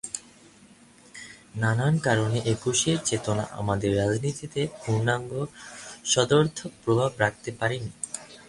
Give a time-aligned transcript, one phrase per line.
[1.55, 5.31] নানা কারণে একুশের চেতনা আমাদের রাজনীতিতে পূর্ণাঙ্গ,
[6.05, 7.91] সদর্থক প্রভাব রাখতে পারেনি।